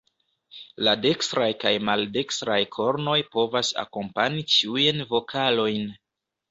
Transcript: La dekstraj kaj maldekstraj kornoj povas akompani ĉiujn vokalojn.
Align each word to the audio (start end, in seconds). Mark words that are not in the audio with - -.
La 0.87 0.95
dekstraj 1.01 1.49
kaj 1.65 1.73
maldekstraj 1.89 2.57
kornoj 2.79 3.17
povas 3.37 3.73
akompani 3.87 4.47
ĉiujn 4.57 5.09
vokalojn. 5.17 5.91